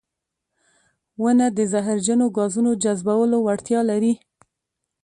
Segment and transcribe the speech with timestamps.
[1.21, 4.13] •ونه د زهرجنو ګازونو جذبولو وړتیا لري.